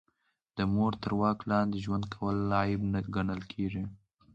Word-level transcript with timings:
د 0.57 0.59
مور 0.73 0.91
تر 1.03 1.11
واک 1.19 1.39
لاندې 1.51 1.77
ژوند 1.85 2.05
کول 2.13 2.37
عیب 2.61 2.81
ګڼل 3.15 3.41
کیږي 3.51 3.83